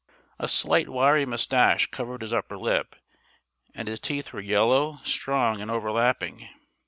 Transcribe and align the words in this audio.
A 0.39 0.47
slight 0.47 0.89
wiry 0.89 1.27
moustache 1.27 1.85
covered 1.91 2.23
his 2.23 2.33
upper 2.33 2.57
lip, 2.57 2.95
and 3.75 3.87
his 3.87 3.99
teeth 3.99 4.33
were 4.33 4.39
yellow, 4.41 4.97
strong, 5.03 5.61
and 5.61 5.69
overlapping. 5.69 6.49